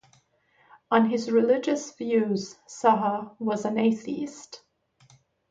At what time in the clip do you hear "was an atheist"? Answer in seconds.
3.39-4.63